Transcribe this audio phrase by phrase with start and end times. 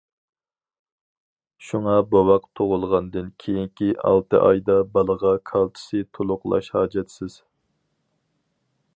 [1.65, 7.37] شۇڭا بوۋاق تۇغۇلغاندىن كېيىنكى ئالتە ئايدا بالىغا كالتسىي تولۇقلاش ھاجەتسىز.